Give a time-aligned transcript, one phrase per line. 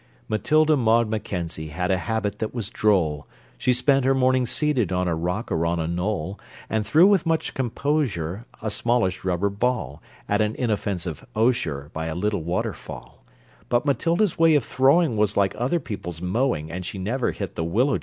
[0.27, 3.27] Matilda Maud Mackenzie had a habit that was droll,
[3.59, 6.39] She spent her morning seated on a rock or on a knoll,
[6.71, 12.15] And threw with much composure A smallish rubber ball At an inoffensive osier By a
[12.15, 13.23] little waterfall;
[13.69, 17.63] But Matilda's way of throwing Was like other people's mowing, And she never hit the
[17.63, 17.99] willow tree at all!